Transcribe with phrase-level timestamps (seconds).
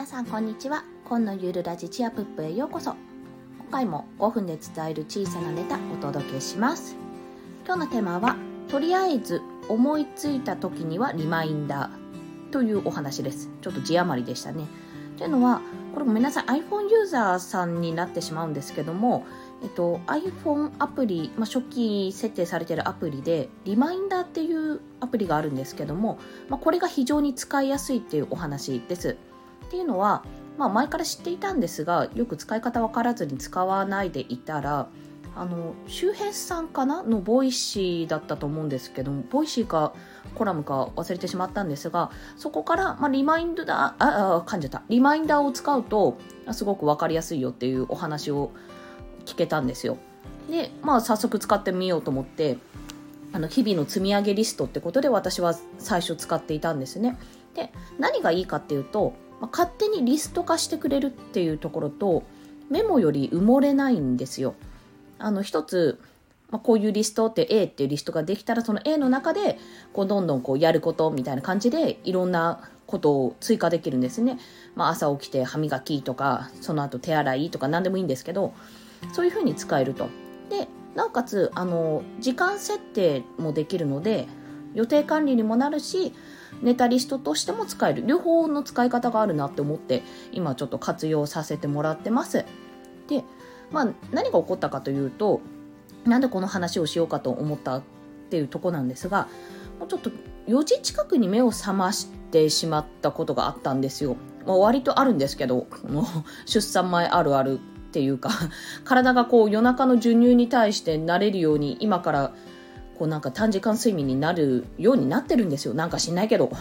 [0.00, 0.82] 皆さんこんにちは。
[1.04, 2.94] 今のゆるラジチアプップへようこそ。
[3.58, 6.96] 今回も5分で伝える小さなネタお届けします。
[7.66, 8.36] 今日のテーマは
[8.70, 12.50] とりあえず思いついた時にはリマインダー。
[12.50, 13.50] というお話です。
[13.60, 14.64] ちょっと字余りでしたね。
[15.18, 15.60] というのは
[15.92, 19.26] これごめんなさい iPhone ユーザーさんになってしまうんですけども
[19.62, 29.18] えっと、iPhone アプリ、まあ、初期設定されているアプリで、リマインダーっていうアプリがあるんですけども、まあ、これが非常に使いやすいっていうお話です。
[29.70, 30.24] っていうのは、
[30.58, 34.88] まあ、前から知っていたんですが、よく使い方分からずに使わないでいたら、
[35.36, 37.04] あの周平さんかな？
[37.04, 39.92] のボイシーだったと思うんですけどボイシーか
[40.34, 46.18] コラムか忘れてしまったんですがそこから、まあ、リマインダーああ噛んじゃったリマインダーを使うと
[46.50, 48.50] すごく分かりやすいよっていうお話を
[49.24, 49.98] 聞けたんですよ。
[50.50, 52.58] で、まあ早速使ってみようと思って、
[53.32, 57.16] あの日々の積み上げリストってことで私は最初使っていたんですね。
[57.54, 62.22] で、何がいいかっていうと、まあ、勝手にリスト化してくれるっていうところと、
[62.70, 64.54] メモより埋もれないんですよ。
[65.18, 66.00] あの、一つ、
[66.50, 69.58] まあ、こういうリストって A っていうリストができたら、その A の中で、
[69.92, 74.38] こう、どんどんこう、やることみたいな感じで、いろんなことを追加できるんですね。
[74.74, 78.52] まあ、朝起きて歯磨きとか、その後手洗いとか何でもいいんですけど、
[79.12, 80.08] そういうふうに使えると。
[80.50, 84.26] で、なおかつ、あの、時間設定もできるので、
[84.74, 86.12] 予定管理にもなるし、
[86.62, 88.04] ネタリストとしても使える。
[88.06, 92.44] 両方の使い方があるなって思って、今ちょっと活用させてもらってます。
[93.08, 93.24] で、
[93.70, 95.40] まあ、何が起こったかというと、
[96.04, 97.82] なんでこの話をしようかと思ったっ
[98.30, 99.28] ていうとこなんですが、
[99.78, 100.10] もうちょっと
[100.48, 104.16] 4時近くに目を覚ましてしまったことがあったんですよ。
[104.46, 106.04] まあ、割とあるんですけど、もう
[106.46, 108.30] 出産前あるあるっていうか
[108.84, 112.32] 体がこう夜中の授乳に対して慣れるように今から
[113.00, 115.72] こうなんか短時間睡眠になるようになってるんですよ。
[115.72, 116.52] なんか知んないけど。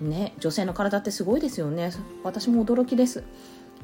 [0.00, 1.92] ね女性の体ってすごいですよね。
[2.24, 3.24] 私も驚きです。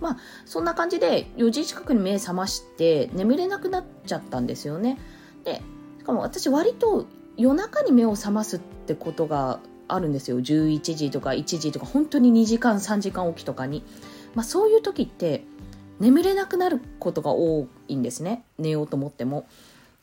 [0.01, 4.99] まあそんな感じで4時近くに目覚まして眠れなくなっちゃったんですよね。
[5.45, 5.61] で
[5.99, 7.05] しかも私割と
[7.37, 10.41] 夜中に目を覚ますってことがあるんですよ。
[10.41, 13.85] 11時とか1時とか本当に2時間3時間起きとかに、
[14.35, 15.45] まあ、そういう時って
[16.01, 18.47] 眠れなくなることが多いんですね。
[18.57, 19.47] 寝ようと思っても。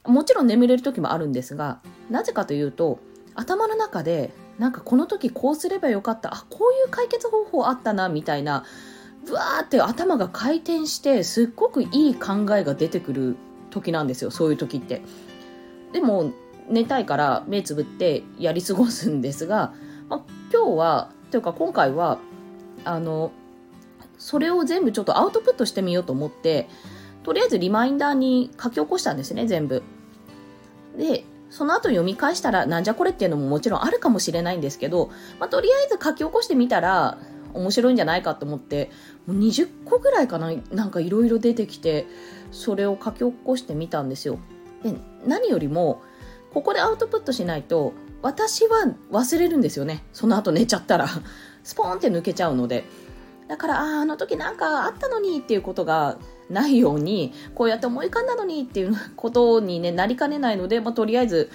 [0.08, 1.80] もちろん眠れる時もあるんですが
[2.10, 3.00] なぜかというと
[3.34, 8.66] 頭の中でなんかこの時こうすればよかったあこういう解決方法あったなみたいな
[9.26, 13.36] ブワーって頭が回転してすっごくいい考えが出てくる
[13.72, 15.02] 時なんですよそういう時って。
[15.92, 16.32] でも
[16.68, 19.74] 寝たいから目つぶってやり過ごすんですが、
[20.10, 22.20] ま、今日はというか今回は
[22.84, 23.32] あの
[24.18, 26.68] それを全部ちょっとアウトプットしてみようと思って、
[27.26, 29.82] とりあえずリマインダーに書き起こしたんですね、全部。
[30.96, 35.10] で、その後読み返したらなんじゃこれっていうのももちろんあるかもしれないんですけど、
[35.40, 37.18] まあ、とりあえず書き起こしてみたら
[37.54, 38.92] 面白いんじゃないかと思って、
[39.26, 42.06] もう20個ぐらいかな、なんかいろいろ出てきて、
[42.52, 44.38] それを書き起こしてみたんですよ。
[44.84, 44.94] で、
[45.26, 46.04] 何よりも、
[46.54, 50.04] ここでアウトプットしないと、私は忘れるんですよね。
[50.14, 51.08] その後寝ちゃったら。
[51.64, 52.86] スポーンって抜けちゃうので。
[53.48, 56.18] だから、ああ、あの時なんかあったのにっていうことが
[56.50, 61.50] ないように、こうやって思い浮かんだのにっていう ことに、ね、なりかねないので、まあ、とりあえず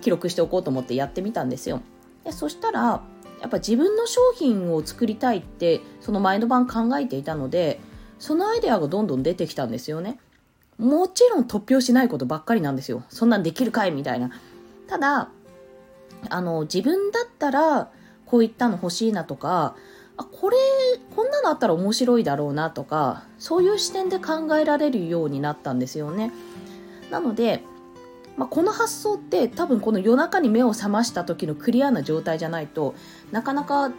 [0.00, 1.80] 記録しておこうと思ってやってみたんですよ。
[2.24, 3.02] でそしたら、
[3.40, 7.80] やっぱ自分の商品を作りたいって、その前の晩考えていたので、
[8.20, 10.20] そのアイデアがどんどん出てきたんですよね。
[10.78, 13.02] もちろん突拍しないことばっかりなんですよ。
[13.08, 14.30] そんなんできるかいみたいな。
[14.86, 15.28] ただ、
[16.30, 17.90] あの、自分だったら、
[18.26, 19.74] こういったの欲しいなとか、
[20.22, 20.56] あこれ
[21.14, 26.32] こんなのあったら面白いだろうなとかそういう視点で考えられるようになったんですよね。
[27.10, 27.62] なので、
[28.36, 32.94] まあ、この発想って多分この夜中に目を覚ました時のクリアな状態じゃないと
[33.30, 33.92] なかなか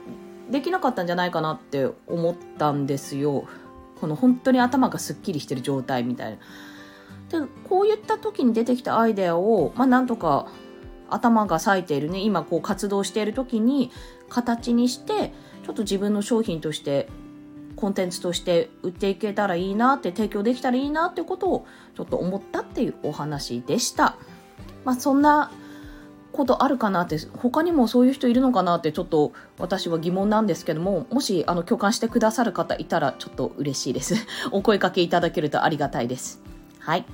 [0.50, 3.46] できなかったんじゃないかなって思ったんですよ。
[4.00, 6.38] この本当に頭がすっきりしてる状態みたいな。
[7.42, 10.48] でこういった時に出てきたアイデアを、まあ、なんとか
[11.10, 13.92] 頭が冴えているね今こう活動している時に
[14.30, 15.34] 形にして
[15.64, 17.08] ちょっと自分の商品として
[17.76, 21.66] コンテンツとして売っていけたらいいなって提供できたらいいなってことを
[21.96, 24.16] ちょっと思ったっていうお話でした。
[24.86, 25.52] まあそんな
[26.32, 34.16] ことあるかなって他にもそういう人いるのかなってちょっと私は疑問なんですけどももしあの共感してくださる方いたらちょっと嬉しいです。
[34.52, 36.42] お声かけいただけるとありがたいです。
[36.80, 37.06] はい。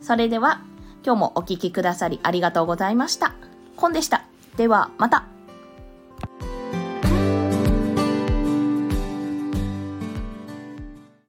[0.00, 0.62] それでは
[1.04, 3.34] 今日もお聴きくださりありがとうございました。
[3.76, 4.24] コンでした。
[4.56, 5.37] ではまた。